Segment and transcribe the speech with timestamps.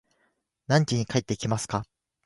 [0.65, 1.85] 何時に帰ってきますか